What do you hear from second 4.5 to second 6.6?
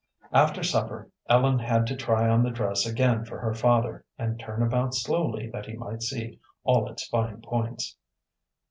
about slowly that he might see